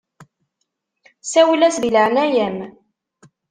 Sawel-as 1.31 1.77
di 1.79 1.89
leɛnaya-m. 1.93 2.57